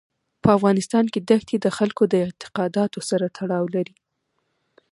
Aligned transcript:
په 0.43 0.49
افغانستان 0.57 1.05
کې 1.13 1.19
دښتې 1.29 1.57
د 1.61 1.67
خلکو 1.77 2.03
د 2.07 2.13
اعتقاداتو 2.25 2.99
سره 3.09 3.25
تړاو 3.37 3.65
لري. 3.75 3.95